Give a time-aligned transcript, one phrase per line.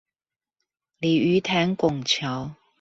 [1.01, 2.55] 鯉魚潭拱橋